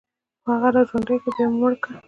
[0.43, 1.97] خو هغه راژوندي كړئ، بيا مو مړه کوي